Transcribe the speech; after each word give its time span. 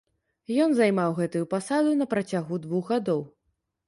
Ён 0.63 0.71
займаў 0.77 1.11
гэтую 1.19 1.41
пасаду 1.53 1.91
на 1.99 2.07
працягу 2.13 2.59
двух 2.65 2.89
гадоў. 2.95 3.21